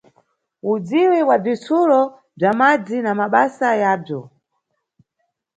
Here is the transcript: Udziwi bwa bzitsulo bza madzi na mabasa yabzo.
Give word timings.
Udziwi 0.71 1.19
bwa 1.25 1.37
bzitsulo 1.43 1.99
bza 2.37 2.49
madzi 2.59 2.97
na 3.05 3.11
mabasa 3.19 3.67
yabzo. 3.81 4.21